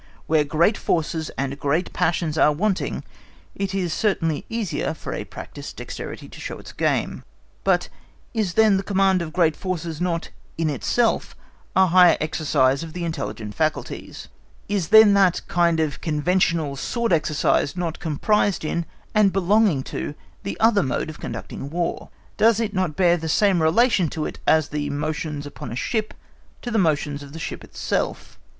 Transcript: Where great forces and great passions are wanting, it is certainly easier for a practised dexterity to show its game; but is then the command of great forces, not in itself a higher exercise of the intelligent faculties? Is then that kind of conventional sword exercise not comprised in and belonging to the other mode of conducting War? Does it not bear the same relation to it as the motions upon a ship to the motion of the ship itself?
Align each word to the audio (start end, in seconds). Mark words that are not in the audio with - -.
Where 0.25 0.43
great 0.43 0.79
forces 0.79 1.29
and 1.37 1.59
great 1.59 1.93
passions 1.93 2.35
are 2.35 2.51
wanting, 2.51 3.03
it 3.53 3.75
is 3.75 3.93
certainly 3.93 4.45
easier 4.49 4.95
for 4.95 5.13
a 5.13 5.25
practised 5.25 5.75
dexterity 5.75 6.27
to 6.27 6.39
show 6.41 6.57
its 6.57 6.71
game; 6.71 7.23
but 7.63 7.87
is 8.33 8.55
then 8.55 8.77
the 8.77 8.81
command 8.83 9.21
of 9.21 9.31
great 9.31 9.55
forces, 9.55 10.01
not 10.01 10.31
in 10.57 10.71
itself 10.71 11.35
a 11.75 11.85
higher 11.85 12.17
exercise 12.19 12.81
of 12.81 12.93
the 12.93 13.05
intelligent 13.05 13.53
faculties? 13.53 14.27
Is 14.67 14.87
then 14.87 15.13
that 15.13 15.41
kind 15.47 15.79
of 15.79 16.01
conventional 16.01 16.75
sword 16.77 17.13
exercise 17.13 17.77
not 17.77 17.99
comprised 17.99 18.65
in 18.65 18.87
and 19.13 19.31
belonging 19.31 19.83
to 19.93 20.15
the 20.41 20.59
other 20.59 20.81
mode 20.81 21.11
of 21.11 21.19
conducting 21.19 21.69
War? 21.69 22.09
Does 22.37 22.59
it 22.59 22.73
not 22.73 22.95
bear 22.95 23.17
the 23.17 23.29
same 23.29 23.61
relation 23.61 24.09
to 24.09 24.25
it 24.25 24.39
as 24.47 24.69
the 24.69 24.89
motions 24.89 25.45
upon 25.45 25.71
a 25.71 25.75
ship 25.75 26.15
to 26.63 26.71
the 26.71 26.79
motion 26.79 27.13
of 27.23 27.33
the 27.33 27.37
ship 27.37 27.63
itself? 27.63 28.39